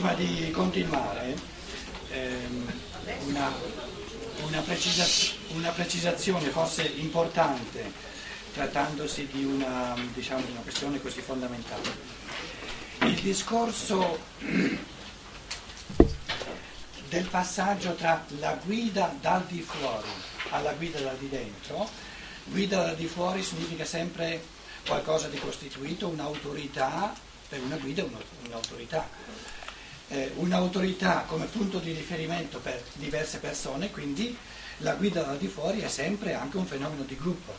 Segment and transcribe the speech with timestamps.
[0.00, 1.36] prima di continuare,
[2.08, 2.72] ehm,
[3.26, 3.52] una,
[4.46, 7.92] una, precisaz- una, precisazione forse importante,
[8.54, 11.82] trattandosi di una, diciamo, una questione così fondamentale.
[13.00, 14.18] Il discorso
[17.10, 20.08] del passaggio tra la guida dal di fuori
[20.48, 21.86] alla guida dal di dentro,
[22.44, 24.42] guida dal di fuori significa sempre
[24.86, 27.14] qualcosa di costituito, un'autorità,
[27.50, 28.02] per una guida
[28.46, 29.06] un'autorità.
[30.12, 34.36] Eh, un'autorità come punto di riferimento per diverse persone, quindi
[34.78, 37.54] la guida dal di fuori è sempre anche un fenomeno di gruppo.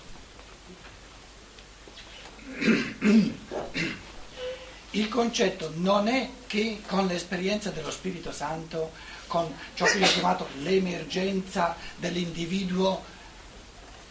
[4.92, 8.92] Il concetto non è che con l'esperienza dello Spirito Santo,
[9.28, 13.02] con ciò che ho chiamato l'emergenza dell'individuo,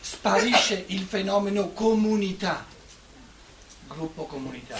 [0.01, 2.65] sparisce il fenomeno comunità,
[3.87, 4.79] gruppo comunità.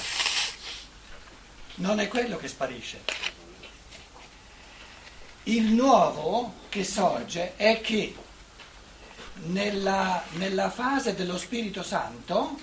[1.75, 3.30] Non è quello che sparisce.
[5.45, 8.15] Il nuovo che sorge è che
[9.47, 12.59] nella, nella fase dello Spirito Santo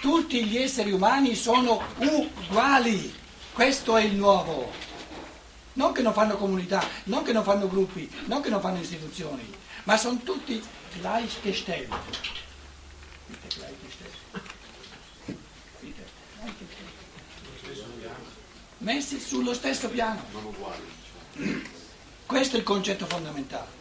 [0.00, 3.12] tutti gli esseri umani sono uguali,
[3.52, 4.70] questo è il nuovo.
[5.74, 9.52] Non che non fanno comunità, non che non fanno gruppi, non che non fanno istituzioni,
[9.84, 10.62] ma sono tutti
[10.98, 11.92] gleichgestellt.
[18.78, 20.24] Messi sullo stesso piano.
[22.26, 23.78] Questo è il concetto fondamentale.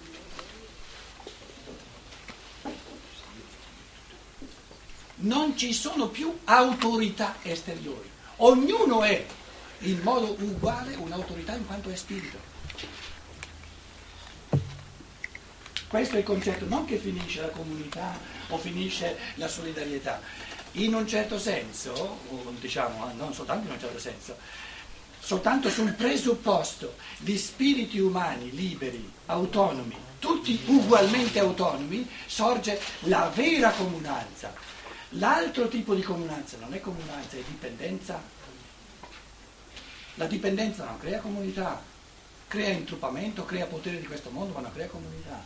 [5.19, 9.25] non ci sono più autorità esteriori, ognuno è
[9.79, 12.55] in modo uguale un'autorità in quanto è spirito.
[15.87, 18.19] Questo è il concetto, non che finisce la comunità
[18.49, 20.21] o finisce la solidarietà.
[20.73, 22.19] In un certo senso,
[22.59, 24.37] diciamo non soltanto in un certo senso,
[25.27, 34.53] soltanto sul presupposto di spiriti umani liberi, autonomi, tutti ugualmente autonomi, sorge la vera comunanza,
[35.11, 38.21] L'altro tipo di comunanza non è comunanza, è dipendenza.
[40.15, 41.81] La dipendenza non crea comunità,
[42.47, 45.41] crea intrupamento, crea potere di questo mondo, ma non crea comunità.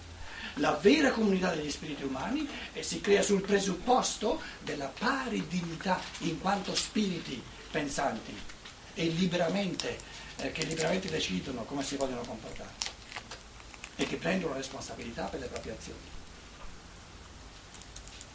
[0.55, 6.39] La vera comunità degli spiriti umani eh, si crea sul presupposto della pari dignità in
[6.39, 8.50] quanto spiriti pensanti
[8.93, 9.97] e liberamente,
[10.37, 12.89] eh, che liberamente decidono come si vogliono comportare
[13.95, 15.99] e che prendono responsabilità per le proprie azioni.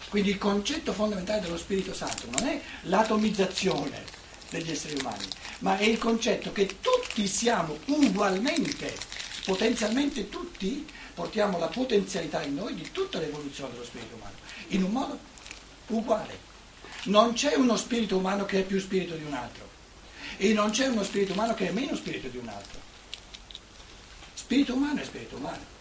[0.09, 4.05] Quindi il concetto fondamentale dello Spirito Santo non è l'atomizzazione
[4.51, 5.27] degli esseri umani,
[5.59, 8.95] ma è il concetto che tutti siamo ugualmente,
[9.45, 14.35] potenzialmente tutti, portiamo la potenzialità in noi di tutta l'evoluzione dello spirito umano,
[14.69, 15.19] in un modo
[15.89, 16.45] uguale.
[17.05, 19.76] Non c'è uno spirito umano che è più spirito di un altro
[20.37, 22.81] e non c'è uno spirito umano che è meno spirito di un altro.
[24.35, 25.75] Spirito umano è spirito umano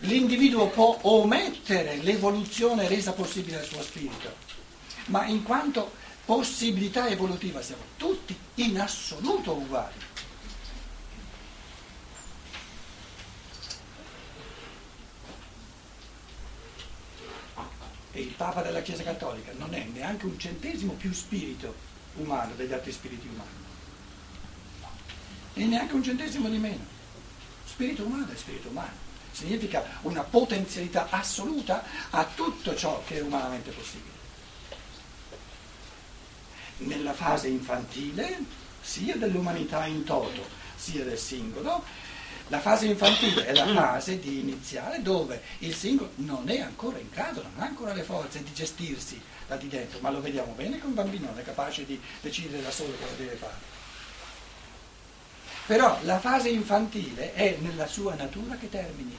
[0.00, 4.34] l'individuo può omettere l'evoluzione resa possibile dal suo spirito,
[5.06, 5.92] ma in quanto
[6.24, 10.10] possibilità evolutiva siamo tutti in assoluto uguali.
[18.14, 21.74] E il Papa della Chiesa Cattolica non è neanche un centesimo più spirito
[22.16, 23.71] umano degli altri spiriti umani.
[25.54, 26.84] E neanche un centesimo di meno.
[27.64, 33.70] Spirito umano è spirito umano significa una potenzialità assoluta a tutto ciò che è umanamente
[33.70, 34.20] possibile.
[36.78, 38.38] Nella fase infantile,
[38.80, 40.46] sia dell'umanità in toto,
[40.76, 41.82] sia del singolo,
[42.48, 47.08] la fase infantile è la fase di iniziale dove il singolo non è ancora in
[47.10, 50.78] grado, non ha ancora le forze di gestirsi da di dentro, ma lo vediamo bene
[50.78, 53.71] che un bambino non è capace di decidere da solo cosa deve fare.
[55.66, 59.16] Però la fase infantile è nella sua natura che termini.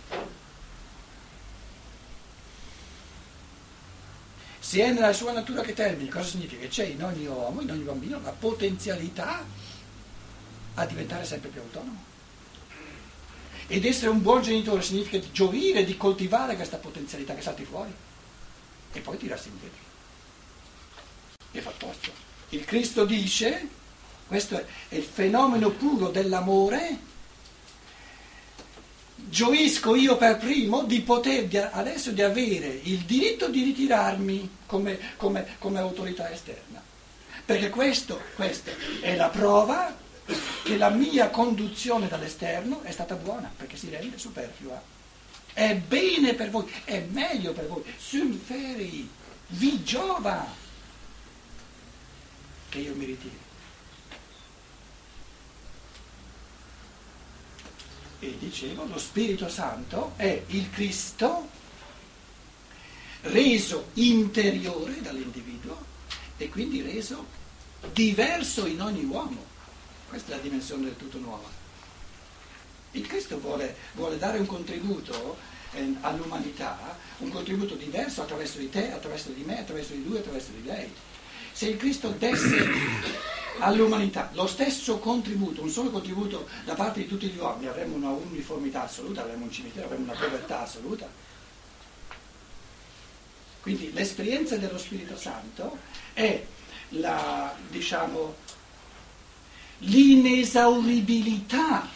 [4.60, 6.62] Se è nella sua natura che termini, cosa significa?
[6.62, 9.46] Che c'è in ogni uomo, in ogni bambino, la potenzialità
[10.76, 12.12] a diventare sempre più autonomo.
[13.68, 17.94] Ed essere un buon genitore significa gioire di coltivare questa potenzialità che salti fuori
[18.92, 19.82] e poi tirarsi indietro.
[21.52, 22.12] E fa posto.
[22.50, 23.68] Il Cristo dice
[24.34, 26.98] questo è il fenomeno puro dell'amore.
[29.16, 35.56] Gioisco io per primo di poter adesso di avere il diritto di ritirarmi come, come,
[35.60, 36.82] come autorità esterna.
[37.46, 38.72] Perché questo, questa
[39.02, 39.96] è la prova
[40.64, 44.82] che la mia conduzione dall'esterno è stata buona, perché si rende superflua.
[45.54, 49.08] È bene per voi, è meglio per voi, sulferi,
[49.50, 50.44] vi giova
[52.70, 53.43] che io mi ritiri.
[58.24, 61.50] E dicevo, lo Spirito Santo è il Cristo
[63.24, 65.78] reso interiore dall'individuo
[66.38, 67.26] e quindi reso
[67.92, 69.44] diverso in ogni uomo.
[70.08, 71.50] Questa è la dimensione del tutto nuova.
[72.92, 75.36] Il Cristo vuole, vuole dare un contributo
[75.74, 80.52] eh, all'umanità, un contributo diverso attraverso di te, attraverso di me, attraverso di lui, attraverso
[80.52, 80.90] di lei.
[81.52, 87.28] Se il Cristo desse all'umanità lo stesso contributo, un solo contributo da parte di tutti
[87.28, 91.08] gli uomini, avremmo una uniformità assoluta, avremmo un cimitero, avremmo una povertà assoluta.
[93.62, 95.78] Quindi l'esperienza dello Spirito Santo
[96.14, 96.46] è
[96.90, 98.36] la, diciamo,
[99.80, 101.88] l'inesauribilità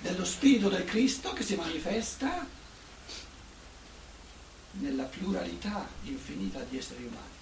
[0.00, 2.46] dello Spirito del Cristo che si manifesta
[4.72, 7.39] nella pluralità infinita di esseri umani.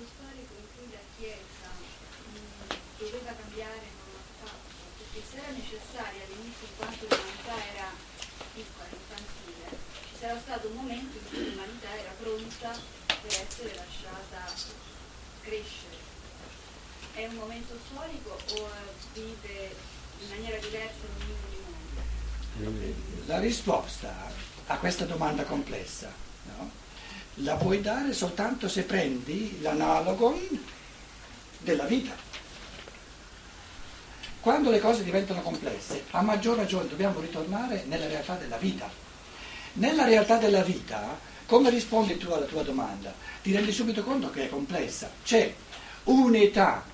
[0.00, 5.52] Momento storico in cui la Chiesa mh, doveva cambiare non l'ha fatto, perché se era
[5.52, 7.88] necessaria all'inizio in quanto l'umanità era
[8.54, 9.68] piccola, infantile,
[10.08, 12.70] ci sarà stato un momento in cui l'umanità era pronta
[13.20, 14.40] per essere lasciata
[15.42, 16.08] crescere.
[17.12, 18.68] È un momento storico o
[19.12, 19.76] vive
[20.20, 22.94] in maniera diversa ognuno di noi?
[23.26, 24.32] La risposta
[24.66, 26.12] a questa domanda complessa
[26.44, 26.70] no?
[27.42, 30.38] La puoi dare soltanto se prendi l'analogo
[31.58, 32.14] della vita.
[34.40, 38.90] Quando le cose diventano complesse, a maggior ragione dobbiamo ritornare nella realtà della vita.
[39.74, 43.12] Nella realtà della vita, come rispondi tu alla tua domanda?
[43.42, 45.10] Ti rendi subito conto che è complessa.
[45.22, 45.52] C'è
[46.04, 46.84] un'età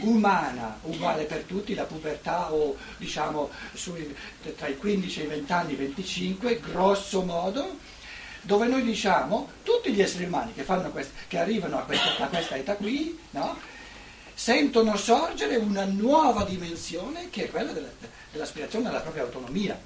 [0.00, 4.14] umana uguale per tutti, la pubertà o diciamo sui,
[4.56, 7.78] tra i 15 e i 20 anni, 25, grosso modo,
[8.44, 12.56] dove noi diciamo tutti gli esseri umani che, quest- che arrivano a questa, a questa,
[12.56, 13.58] età qui, no?
[14.34, 17.88] sentono sorgere una nuova dimensione che è quella della,
[18.30, 19.78] dell'aspirazione alla propria autonomia.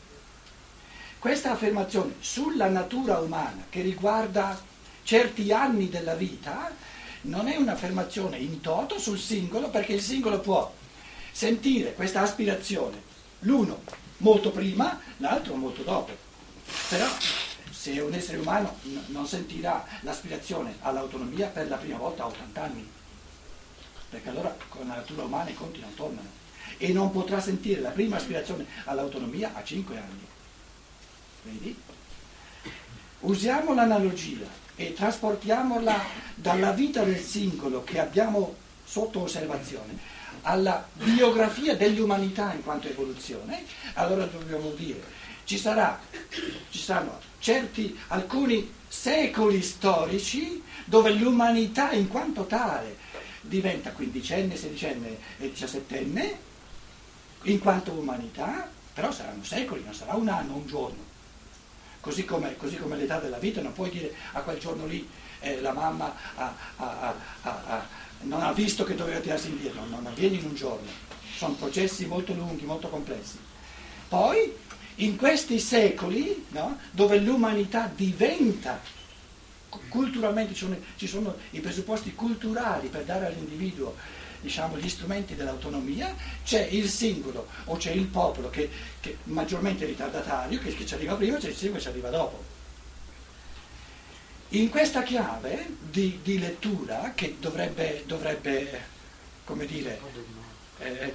[1.19, 4.61] Questa affermazione sulla natura umana che riguarda
[5.03, 6.71] certi anni della vita
[7.23, 10.73] non è un'affermazione in toto sul singolo perché il singolo può
[11.31, 13.03] sentire questa aspirazione,
[13.41, 13.83] l'uno
[14.19, 16.13] molto prima, l'altro molto dopo.
[16.89, 17.07] Però
[17.79, 22.61] se un essere umano n- non sentirà l'aspirazione all'autonomia per la prima volta a 80
[22.61, 22.91] anni,
[24.11, 26.29] perché allora con la natura umana i conti non tornano,
[26.77, 30.27] e non potrà sentire la prima aspirazione all'autonomia a 5 anni.
[31.43, 31.81] Vedi?
[33.21, 36.03] Usiamo l'analogia e trasportiamola
[36.35, 43.65] dalla vita del singolo che abbiamo sotto osservazione alla biografia dell'umanità in quanto evoluzione,
[43.95, 45.99] allora dobbiamo dire ci, sarà,
[46.69, 52.99] ci saranno certi, alcuni secoli storici dove l'umanità in quanto tale
[53.41, 56.39] diventa quindicenne, sedicenne e diciassettenne
[57.45, 61.07] in quanto umanità, però saranno secoli, non sarà un anno, un giorno.
[62.01, 65.09] Così come, così come l'età della vita, non puoi dire a quel giorno lì
[65.41, 67.87] eh, la mamma ha, ha, ha,
[68.21, 70.89] non ha visto che doveva tirarsi indietro, non avviene in un giorno,
[71.35, 73.39] sono processi molto lunghi, molto complessi.
[74.09, 74.67] Poi,
[75.01, 78.81] in questi secoli, no, dove l'umanità diventa,
[79.89, 83.95] culturalmente ci sono, ci sono i presupposti culturali per dare all'individuo
[84.41, 88.71] diciamo, gli strumenti dell'autonomia, c'è il singolo o c'è il popolo che,
[89.01, 92.57] che maggiormente ritardatario, che, che ci arriva prima, c'è il singolo che ci arriva dopo.
[94.51, 98.97] In questa chiave di, di lettura, che dovrebbe, dovrebbe
[99.45, 100.01] come dire,
[100.79, 101.15] eh,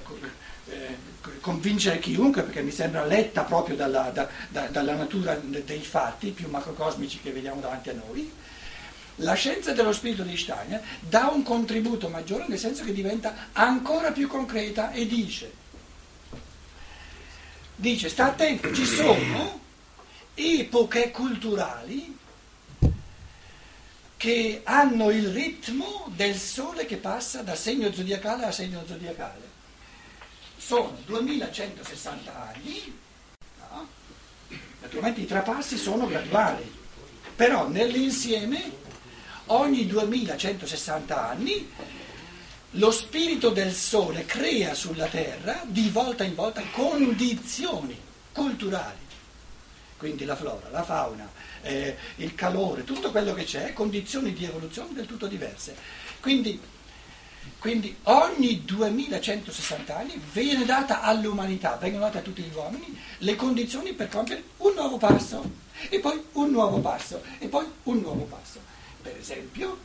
[0.66, 0.96] eh,
[1.40, 6.48] convincere chiunque, perché mi sembra letta proprio dalla, da, da, dalla natura dei fatti più
[6.48, 8.32] macrocosmici che vediamo davanti a noi,
[9.18, 14.10] la scienza dello spirito di Steiner dà un contributo maggiore nel senso che diventa ancora
[14.10, 15.52] più concreta e dice,
[17.76, 19.60] dice sta attento, ci sono
[20.34, 22.18] epoche culturali
[24.16, 29.43] che hanno il ritmo del sole che passa da segno zodiacale a segno zodiacale.
[30.64, 32.98] Sono 2160 anni,
[33.70, 33.86] no?
[34.80, 36.72] naturalmente i trapassi sono graduali,
[37.36, 38.72] però nell'insieme
[39.46, 41.70] ogni 2160 anni
[42.70, 48.00] lo spirito del sole crea sulla terra di volta in volta condizioni
[48.32, 49.04] culturali,
[49.98, 51.30] quindi la flora, la fauna,
[51.60, 55.76] eh, il calore, tutto quello che c'è, condizioni di evoluzione del tutto diverse.
[56.20, 56.58] Quindi,
[57.58, 63.94] quindi ogni 2160 anni viene data all'umanità, vengono date a tutti gli uomini le condizioni
[63.94, 65.42] per compiere un nuovo passo,
[65.88, 68.60] e poi un nuovo passo, e poi un nuovo passo.
[69.00, 69.78] Per esempio,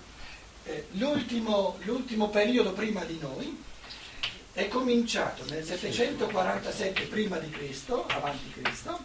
[0.65, 3.63] eh, l'ultimo, l'ultimo periodo prima di noi
[4.51, 8.99] è cominciato nel 747 prima di Cristo, avanti Cristo,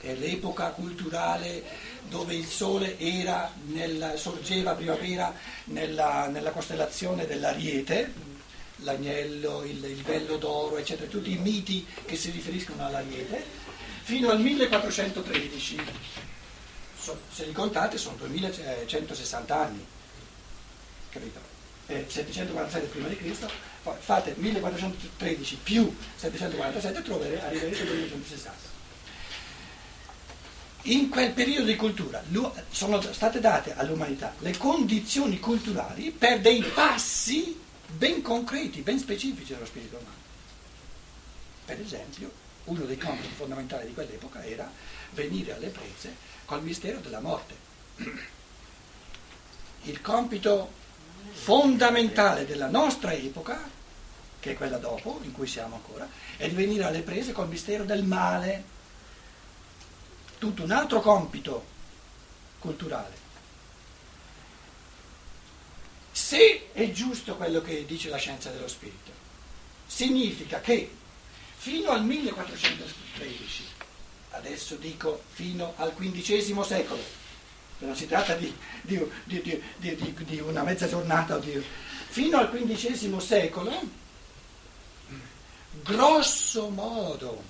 [0.00, 1.64] è l'epoca culturale
[2.08, 2.96] dove il sole
[3.66, 8.12] nel, sorgeva a primavera nella, nella, costellazione dell'Ariete,
[8.76, 13.44] l'agnello, il, il vello d'oro, eccetera, tutti i miti che si riferiscono all'Ariete,
[14.02, 15.80] fino al 1413.
[16.98, 19.84] So, se li contate sono 2160 anni,
[21.08, 21.40] capito?
[21.86, 23.50] Eh, 747 prima di Cristo,
[23.98, 28.72] fate 1413 più 747 e troverete, arriverete al 2160
[30.86, 32.22] in quel periodo di cultura
[32.70, 39.66] sono state date all'umanità le condizioni culturali per dei passi ben concreti, ben specifici dello
[39.66, 40.20] spirito umano.
[41.64, 42.32] Per esempio,
[42.64, 44.70] uno dei compiti fondamentali di quell'epoca era
[45.12, 47.54] venire alle prese col mistero della morte.
[49.82, 50.72] Il compito
[51.32, 53.68] fondamentale della nostra epoca,
[54.40, 57.84] che è quella dopo, in cui siamo ancora, è di venire alle prese col mistero
[57.84, 58.71] del male
[60.42, 61.64] tutto un altro compito
[62.58, 63.16] culturale.
[66.10, 69.12] Se è giusto quello che dice la scienza dello spirito,
[69.86, 70.90] significa che
[71.58, 73.64] fino al 1413,
[74.30, 77.04] adesso dico fino al XV secolo,
[77.78, 81.40] non si tratta di, di, di, di una mezza giornata,
[82.08, 83.80] fino al XV secolo,
[85.84, 87.44] grosso modo,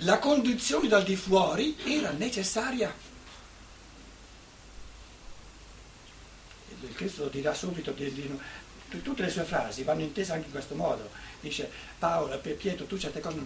[0.00, 2.92] la conduzione dal di fuori era necessaria.
[6.80, 11.10] Il Cristo lo dirà subito, tutte le sue frasi vanno intese anche in questo modo.
[11.40, 13.38] Dice Paolo, Pietro, tu certe cose,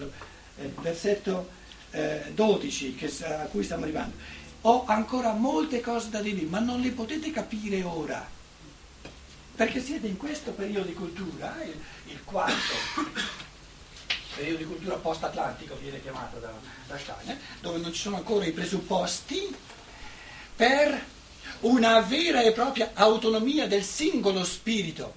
[0.59, 1.49] eh, versetto
[1.93, 4.17] eh, 12 che, a cui stiamo arrivando.
[4.63, 8.29] Ho ancora molte cose da dirvi, ma non le potete capire ora,
[9.55, 13.30] perché siete in questo periodo di cultura, il, il quarto
[14.41, 16.51] periodo di cultura post-atlantico viene chiamato da,
[16.87, 19.55] da Steiner, dove non ci sono ancora i presupposti
[20.57, 21.05] per
[21.61, 25.15] una vera e propria autonomia del singolo spirito,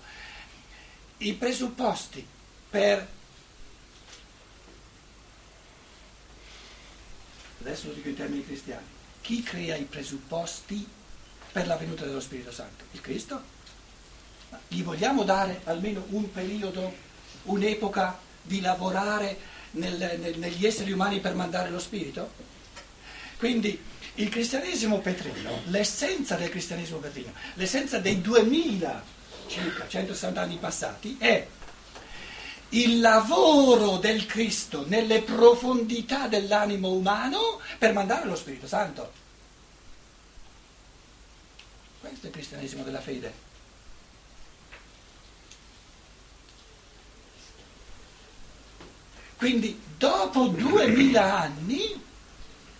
[1.20, 2.26] i presupposti
[2.70, 3.08] per,
[7.62, 8.86] adesso lo dico in termini cristiani,
[9.22, 10.86] chi crea i presupposti
[11.54, 12.84] per la venuta dello Spirito Santo?
[12.92, 13.42] Il Cristo?
[14.68, 16.94] Gli vogliamo dare almeno un periodo,
[17.44, 19.38] un'epoca di lavorare
[19.72, 22.32] nel, nel, negli esseri umani per mandare lo spirito?
[23.38, 23.82] Quindi
[24.16, 29.04] il cristianesimo petrino, l'essenza del cristianesimo petrino, l'essenza dei 2000
[29.48, 31.46] circa 160 anni passati è
[32.70, 39.12] il lavoro del Cristo nelle profondità dell'animo umano per mandare lo Spirito Santo.
[42.00, 43.52] Questo è il cristianesimo della fede.
[49.44, 52.02] Quindi dopo duemila anni,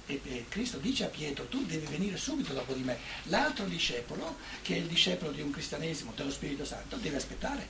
[0.06, 4.38] e, e Cristo dice a Pietro, tu devi venire subito dopo di me, l'altro discepolo,
[4.62, 7.68] che è il discepolo di un cristianesimo dello Spirito Santo, deve aspettare.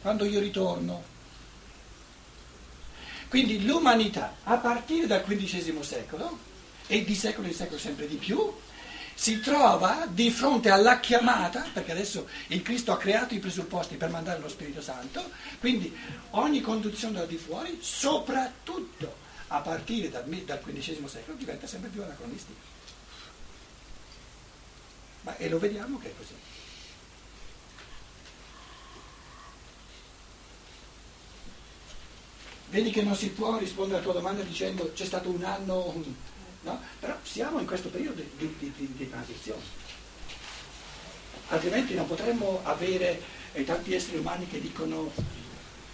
[0.00, 1.04] Quando io ritorno.
[3.28, 6.38] Quindi l'umanità, a partire dal XV secolo,
[6.86, 8.50] e di secolo in secolo sempre di più,
[9.18, 14.10] si trova di fronte alla chiamata, perché adesso il Cristo ha creato i presupposti per
[14.10, 15.92] mandare lo Spirito Santo, quindi
[16.30, 19.16] ogni conduzione da di fuori, soprattutto
[19.48, 22.60] a partire dal, dal XV secolo, diventa sempre più anacronistica.
[25.22, 26.34] Ma, e lo vediamo che è così.
[32.70, 36.04] Vedi che non si può rispondere alla tua domanda dicendo c'è stato un anno
[36.68, 36.80] No?
[37.00, 39.62] Però siamo in questo periodo di, di, di, di transizione.
[41.48, 43.22] Altrimenti non potremmo avere
[43.52, 45.10] eh, tanti esseri umani che dicono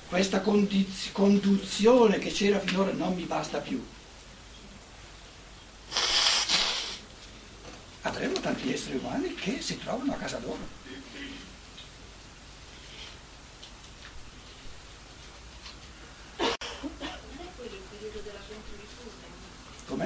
[0.09, 3.85] questa condiz- conduzione che c'era finora non mi basta più.
[8.03, 10.83] Avremo tanti esseri umani che si trovano a casa loro.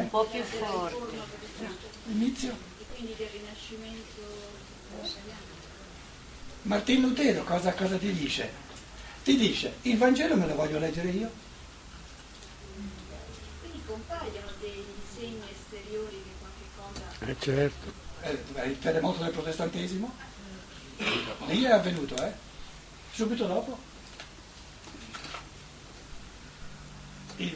[0.08, 1.16] Un po' più forte.
[2.06, 2.56] Inizio?
[2.94, 4.22] quindi del rinascimento
[6.62, 8.50] Martin Lutero cosa, cosa ti dice?
[9.22, 11.30] Ti dice, il Vangelo me lo voglio leggere io.
[13.60, 14.82] Quindi compaiono dei
[15.14, 17.30] segni esteriori di qualche cosa.
[17.30, 17.92] Eh certo.
[18.22, 20.12] Eh, il terremoto del protestantesimo?
[21.46, 22.32] Lì è avvenuto, eh?
[23.12, 23.78] Subito dopo?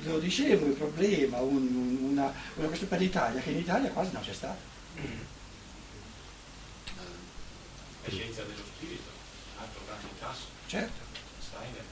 [0.05, 4.23] lo dicevo, il problema, un, una, una questione per l'Italia, che in Italia quasi non
[4.23, 4.59] c'è stata.
[8.05, 9.11] La scienza dello spirito,
[9.59, 10.47] altro grande tasso.
[10.67, 11.01] Certo.
[11.41, 11.85] Steiner.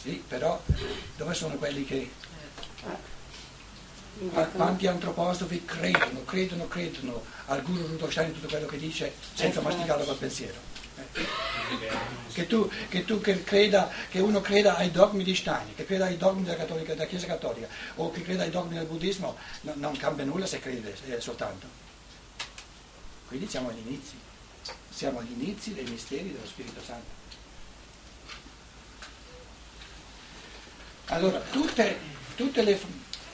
[0.00, 0.62] Sì, però
[1.16, 1.96] dove sono quelli che...
[1.96, 3.16] Eh.
[4.18, 9.60] Qua- Quanti antroposofi credono, credono, credono al guru Rudolf Steiner tutto quello che dice senza
[9.60, 10.58] masticarlo col pensiero?
[10.96, 11.06] Eh.
[12.32, 16.06] Che tu, che tu che creda, che uno creda ai dogmi di Steiner, che creda
[16.06, 19.74] ai dogmi della, cattolica, della Chiesa Cattolica o che creda ai dogmi del buddismo, no-
[19.76, 21.66] non cambia nulla se crede eh, soltanto.
[23.28, 24.14] Quindi siamo agli inizi,
[24.88, 27.16] siamo agli inizi dei misteri dello Spirito Santo.
[31.06, 31.98] Allora, tutte,
[32.36, 32.80] tutte le,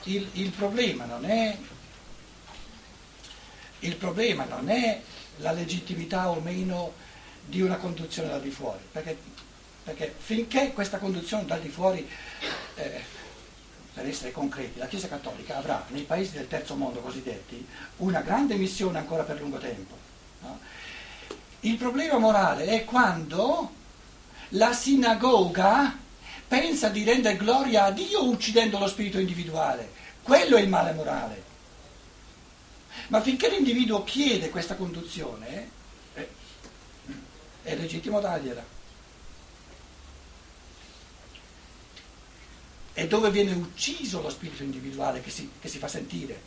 [0.05, 1.57] il, il problema non è
[3.79, 5.01] il problema non è
[5.37, 6.93] la legittimità o meno
[7.45, 9.17] di una conduzione da di fuori, perché,
[9.83, 12.07] perché finché questa conduzione da di fuori,
[12.75, 13.03] eh,
[13.93, 17.65] per essere concreti, la Chiesa Cattolica avrà nei paesi del terzo mondo cosiddetti
[17.97, 19.95] una grande missione ancora per lungo tempo.
[20.41, 20.59] no?
[21.61, 23.71] Il problema morale è quando
[24.49, 25.97] la sinagoga
[26.47, 29.91] pensa di rendere gloria a Dio uccidendo lo spirito individuale.
[30.21, 31.43] Quello è il male morale.
[33.07, 35.69] Ma finché l'individuo chiede questa conduzione,
[36.15, 36.29] eh,
[37.63, 38.73] è legittimo dargliela.
[42.93, 46.41] È dove viene ucciso lo spirito individuale che si, che si fa sentire,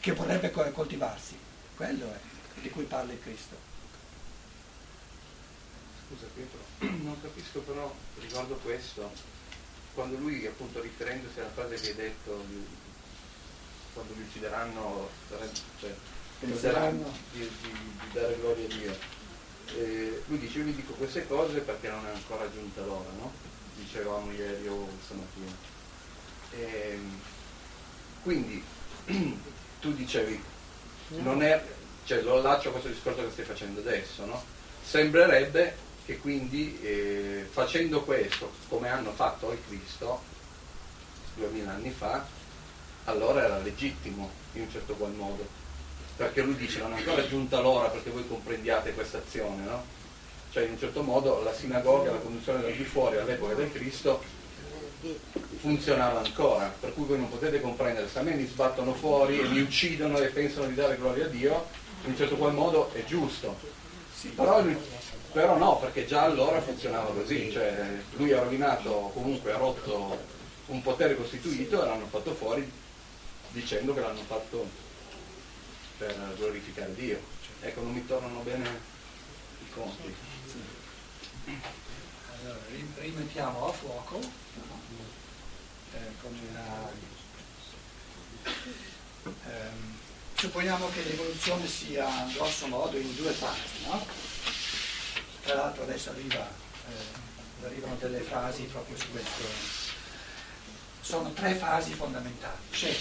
[0.00, 1.36] che vorrebbe co- coltivarsi.
[1.76, 3.67] Quello è di cui parla il Cristo.
[6.08, 6.58] Scusa Pietro,
[7.04, 9.10] non capisco però riguardo questo,
[9.94, 12.44] quando lui appunto riferendosi alla frase che hai detto,
[13.92, 15.08] quando li uccideranno,
[15.80, 15.94] cioè,
[16.40, 17.12] Penseranno.
[17.32, 18.96] di, di- di dare gloria a Dio,
[19.76, 23.32] eh, lui dice io vi dico queste cose perché non è ancora giunta l'ora, no?
[23.76, 25.52] Dicevamo ieri o stamattina.
[26.52, 27.20] Ehm,
[28.22, 28.64] quindi
[29.80, 30.42] tu dicevi,
[31.08, 31.62] non è,
[32.04, 34.42] cioè lo allaccio a questo discorso che stai facendo adesso, no?
[34.82, 40.22] Sembrerebbe che quindi eh, facendo questo, come hanno fatto al Cristo,
[41.34, 42.24] duemila anni fa,
[43.04, 45.46] allora era legittimo in un certo qual modo.
[46.16, 49.84] Perché lui dice non è ancora giunta l'ora perché voi comprendiate questa azione, no?
[50.50, 54.22] Cioè in un certo modo la sinagoga, la conduzione dal di fuori all'epoca del Cristo
[55.58, 59.46] funzionava ancora, per cui voi non potete comprendere, se a me mi sbattono fuori e
[59.46, 61.66] mi uccidono e pensano di dare gloria a Dio,
[62.04, 63.76] in un certo qual modo è giusto.
[64.34, 64.64] Però,
[65.32, 70.18] però no, perché già allora funzionava così, cioè lui ha rovinato, comunque ha rotto
[70.66, 72.70] un potere costituito e l'hanno fatto fuori
[73.50, 74.66] dicendo che l'hanno fatto
[75.98, 77.20] per glorificare Dio.
[77.60, 78.68] Ecco, non mi tornano bene
[79.60, 80.14] i conti.
[82.40, 84.20] Allora, rim- rimettiamo a fuoco
[85.92, 86.90] eh, come una...
[89.24, 89.96] ehm,
[90.34, 94.06] supponiamo che l'evoluzione sia grosso modo in due fasi, no?
[95.48, 99.44] Tra l'altro adesso arriva, eh, arrivano delle frasi proprio su questo.
[101.00, 102.58] Sono tre fasi fondamentali.
[102.68, 102.94] C'è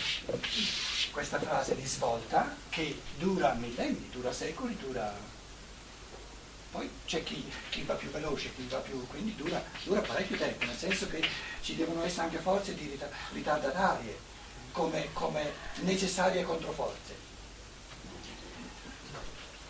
[1.11, 5.13] questa fase di svolta che dura millenni, dura secoli, dura
[6.71, 10.63] poi c'è chi, chi va più veloce, chi va più, quindi dura, dura parecchio tempo,
[10.63, 11.27] nel senso che
[11.61, 14.17] ci devono essere anche forze di rita- ritardatarie
[14.71, 17.13] come, come necessarie controforze.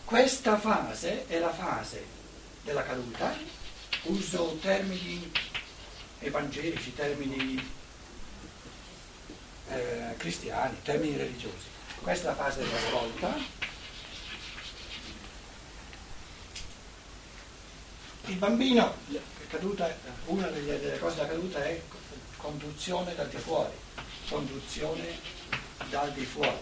[0.05, 2.16] Questa fase è la fase
[2.67, 3.33] della caduta,
[4.03, 5.31] uso termini
[6.19, 7.71] evangelici, termini
[9.69, 11.65] eh, cristiani, termini religiosi.
[12.01, 13.65] Questa è la fase della svolta,
[18.29, 18.93] Il bambino,
[19.47, 19.89] caduta,
[20.25, 21.81] una delle, delle cose della caduta è
[22.35, 23.71] conduzione dal di fuori,
[24.27, 25.17] conduzione
[25.89, 26.57] dal di fuori.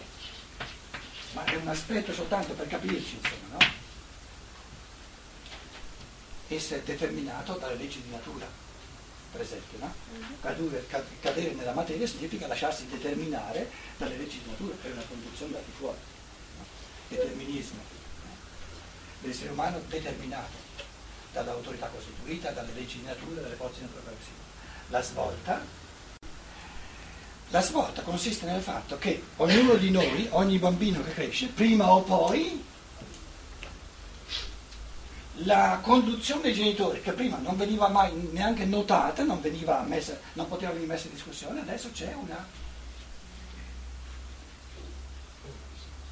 [1.32, 3.75] Ma è un aspetto soltanto per capirci, insomma, no?
[6.48, 8.46] Essere determinato dalle leggi di natura,
[9.32, 9.92] per esempio, no?
[10.40, 15.52] Cadere, ca- cadere nella materia significa lasciarsi determinare dalle leggi di natura, è una conduzione
[15.52, 15.98] dal di fuori,
[16.58, 16.64] no?
[17.08, 17.78] determinismo.
[17.78, 18.28] no?
[19.22, 20.64] L'essere umano determinato
[21.32, 24.16] dall'autorità costituita, dalle leggi di natura, dalle forze naturali.
[24.88, 25.60] La svolta,
[27.50, 32.02] la svolta consiste nel fatto che ognuno di noi, ogni bambino che cresce, prima o
[32.02, 32.64] poi
[35.44, 40.48] la conduzione dei genitori, che prima non veniva mai neanche notata, non, veniva messa, non
[40.48, 42.64] poteva venire messa in discussione, adesso c'è una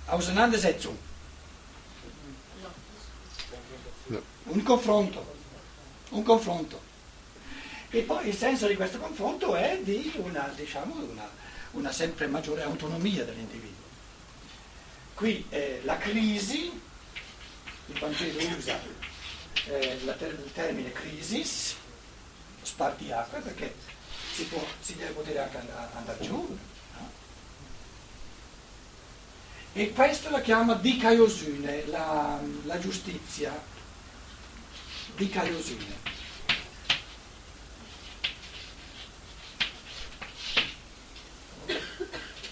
[0.06, 0.96] Auseinandersetzung.
[4.44, 5.34] un confronto,
[6.10, 6.82] un confronto.
[7.88, 11.28] E poi il senso di questo confronto è di una, diciamo, una,
[11.72, 13.82] una sempre maggiore autonomia dell'individuo.
[15.14, 16.80] Qui eh, la crisi,
[17.86, 18.78] il Vangelo usa
[19.66, 21.74] eh, ter- il termine crisis,
[22.62, 23.74] spartiacque, perché
[24.34, 26.58] si, può, si deve poter anche and- andare giù.
[26.98, 27.10] no?
[29.72, 33.52] E questo la chiama dikaiosune, la, la giustizia.
[35.16, 36.12] Dikaiosune.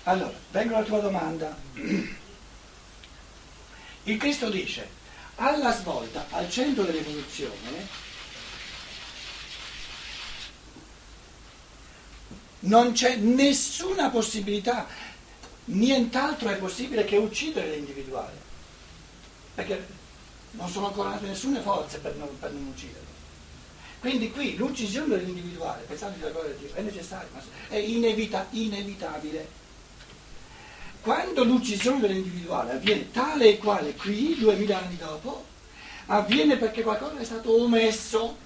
[0.05, 1.57] Allora, vengo alla tua domanda.
[4.05, 4.88] Il Cristo dice,
[5.37, 8.11] alla svolta, al centro dell'evoluzione,
[12.61, 14.87] non c'è nessuna possibilità,
[15.66, 18.37] nient'altro è possibile che uccidere l'individuale,
[19.55, 19.87] perché
[20.53, 23.11] non sono ancora nate nessune forze per non, per non ucciderlo.
[24.01, 27.29] Quindi qui l'uccisione dell'individuale, pensate alla gloria di Dio, è necessaria,
[27.68, 29.61] è inevita- inevitabile.
[31.03, 35.45] Quando l'uccisione dell'individuale avviene tale e quale qui, duemila anni dopo,
[36.07, 38.37] avviene perché qualcosa è stato omesso,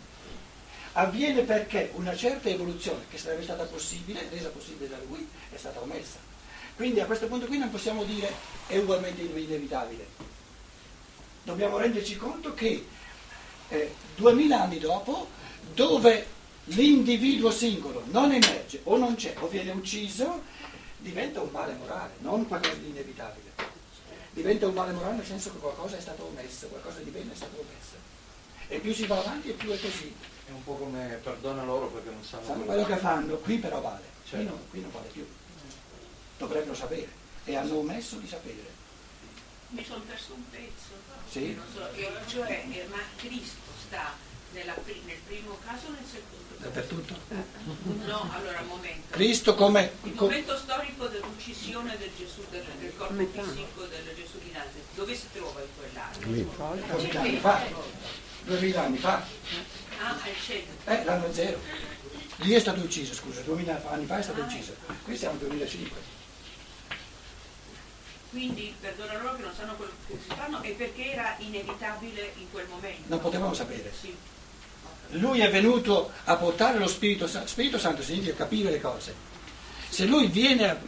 [0.93, 5.83] avviene perché una certa evoluzione che sarebbe stata possibile, resa possibile da lui, è stata
[5.83, 6.19] omessa.
[6.77, 8.33] Quindi a questo punto qui non possiamo dire
[8.67, 10.07] è ugualmente inevitabile.
[11.43, 12.87] Dobbiamo renderci conto che
[13.69, 15.29] eh, duemila anni dopo,
[15.75, 16.27] dove
[16.65, 20.43] l'individuo singolo non emerge o non c'è o viene ucciso,
[21.07, 23.53] diventa un male morale, non qualcosa di inevitabile.
[24.33, 27.37] Diventa un male morale nel senso che qualcosa è stato omesso, qualcosa di bene è
[27.37, 27.95] stato omesso.
[28.69, 30.13] E più si va avanti e più è così.
[30.47, 33.81] È un po' come perdona loro perché non sanno Sanno quello che fanno, qui però
[33.81, 34.49] vale, qui Certo.
[34.49, 35.27] non, qui non vale più.
[36.39, 37.09] Dovrebbero sapere
[37.45, 38.75] e hanno omesso di sapere.
[39.69, 40.91] Mi sono perso un pezzo.
[41.31, 41.55] Sì.
[41.55, 44.13] Non so, e cioè, eh, ma Cristo sta
[44.53, 46.46] nella pri- nel primo caso o nel secondo?
[46.59, 47.15] Dappertutto.
[48.07, 49.07] No, allora un momento.
[49.11, 49.93] Cristo come...
[50.05, 54.95] Il co- momento storico dell'uccisione del Gesù, del, del corpo fisico del Gesù di Nazareth,
[54.95, 56.87] dove si trova in quell'area?
[56.97, 57.63] Duemila anni fa,
[58.45, 59.25] duemila anni fa,
[59.99, 60.75] Ah, al centro.
[60.93, 61.59] eh, l'anno zero.
[62.41, 64.75] Lì è stato ucciso, scusa, duemila anni fa è stato ucciso.
[65.05, 66.15] Qui siamo nel 2005.
[68.31, 72.51] Quindi perdona loro che non sanno quello che si fanno e perché era inevitabile in
[72.51, 73.03] quel momento.
[73.07, 73.91] Non potevamo sapere.
[73.99, 74.15] Sì.
[75.11, 77.49] Lui è venuto a portare lo Spirito Santo.
[77.49, 79.15] Spirito Santo significa capire le cose.
[79.89, 80.79] Se lui viene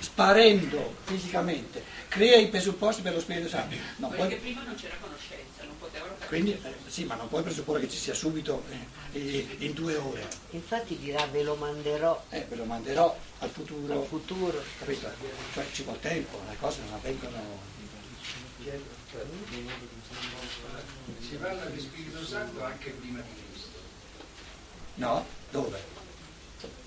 [0.00, 3.74] sparendo fisicamente, crea i presupposti per lo Spirito Santo.
[3.96, 6.26] Non Perché puoi- prima non c'era conoscenza, non potevano capire.
[6.28, 8.64] quindi, eh, sì, ma non puoi presupporre che ci sia subito
[9.12, 10.28] eh, eh, in due ore.
[10.50, 14.00] Infatti dirà ve lo manderò Eh, ve lo manderò al futuro.
[14.00, 14.62] al futuro.
[14.78, 15.08] Capito?
[15.54, 17.68] Cioè ci vuole tempo, le cose non avvengono.
[21.20, 23.78] Si parla di Spirito Santo anche prima di Cristo.
[24.94, 25.26] No?
[25.50, 25.82] Dove?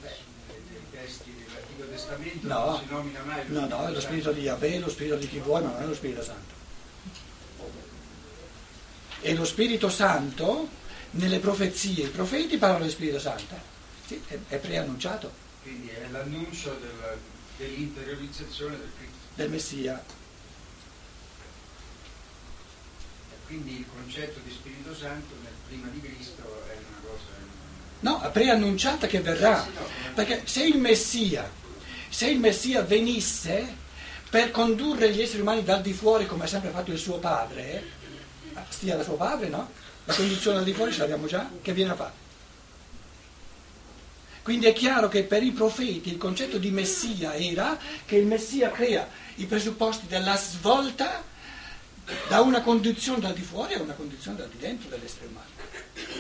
[0.02, 0.16] Beh,
[0.48, 2.66] nei testi dell'Antico Testamento No.
[2.66, 5.40] non si nomina mai No, no, è lo spirito di Yahweh, lo spirito di chi
[5.40, 6.54] vuoi, ma non è lo Spirito Santo.
[9.22, 10.68] E lo Spirito Santo,
[11.12, 13.56] nelle profezie, i profeti parlano di Spirito Santo.
[14.06, 15.32] Sì, è, è preannunciato
[15.62, 17.16] Quindi è l'annuncio della-
[17.58, 19.18] dell'interiorizzazione del Cristo.
[19.36, 20.04] del Messia.
[23.32, 27.24] E quindi il concetto di Spirito Santo nel prima di Cristo è una cosa...
[28.00, 29.66] No, preannunciata che verrà.
[30.14, 31.50] Perché se il Messia,
[32.10, 33.82] se il Messia venisse
[34.30, 37.84] per condurre gli esseri umani dal di fuori come ha sempre fatto il suo padre,
[38.70, 39.70] stia da suo padre, no?
[40.06, 42.22] La conduzione dal di fuori ce l'abbiamo già, che viene a fare?
[44.44, 48.72] Quindi è chiaro che per i profeti il concetto di Messia era che il Messia
[48.72, 51.24] crea i presupposti della svolta
[52.28, 55.48] da una condizione dal di fuori a una condizione dal di dentro dell'essere umano.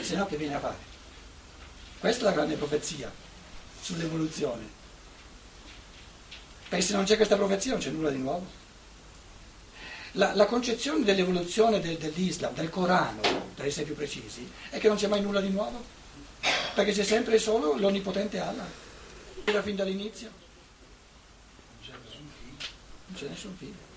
[0.01, 0.77] Se no che viene a fare?
[1.99, 3.11] Questa è la grande profezia
[3.81, 4.81] sull'evoluzione.
[6.69, 8.61] Perché se non c'è questa profezia non c'è nulla di nuovo.
[10.13, 13.21] La, la concezione dell'evoluzione del- dell'Islam, del Corano,
[13.55, 15.83] per essere più precisi, è che non c'è mai nulla di nuovo.
[16.75, 18.67] Perché c'è sempre solo l'onnipotente Allah.
[19.45, 20.29] Era fin dall'inizio.
[23.07, 23.91] Non c'è nessun figlio.